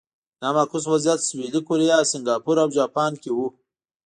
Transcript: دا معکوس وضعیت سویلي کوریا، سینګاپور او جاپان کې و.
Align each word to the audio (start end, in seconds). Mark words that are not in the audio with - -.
دا 0.41 0.49
معکوس 0.55 0.85
وضعیت 0.93 1.19
سویلي 1.27 1.61
کوریا، 1.67 1.97
سینګاپور 2.11 2.57
او 2.63 2.69
جاپان 2.77 3.11
کې 3.21 3.31
و. 3.35 3.39